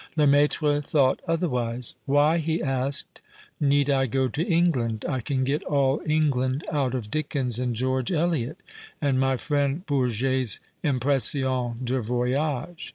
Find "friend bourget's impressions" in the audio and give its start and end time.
9.37-11.75